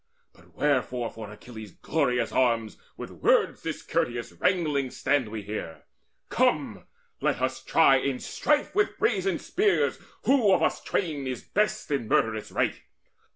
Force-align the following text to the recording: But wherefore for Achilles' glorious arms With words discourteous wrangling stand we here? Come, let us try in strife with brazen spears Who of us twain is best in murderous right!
But 0.33 0.55
wherefore 0.55 1.11
for 1.11 1.29
Achilles' 1.29 1.73
glorious 1.73 2.31
arms 2.31 2.75
With 2.97 3.11
words 3.11 3.61
discourteous 3.61 4.31
wrangling 4.31 4.89
stand 4.89 5.29
we 5.29 5.43
here? 5.43 5.83
Come, 6.29 6.87
let 7.21 7.39
us 7.39 7.63
try 7.63 7.97
in 7.97 8.17
strife 8.17 8.73
with 8.73 8.97
brazen 8.97 9.37
spears 9.37 9.99
Who 10.23 10.51
of 10.53 10.63
us 10.63 10.81
twain 10.83 11.27
is 11.27 11.43
best 11.43 11.91
in 11.91 12.07
murderous 12.07 12.51
right! 12.51 12.81